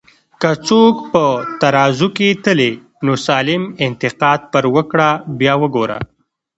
که 0.41 0.51
څوک 0.67 0.95
په 1.11 1.25
ترازو 1.61 2.07
کی 2.17 2.29
تلې، 2.43 2.71
نو 3.05 3.13
سالم 3.27 3.63
انتقاد 3.85 4.39
پر 4.53 4.63
وکړه 4.75 5.09
بیا 5.39 5.53
وګوره 5.61 5.97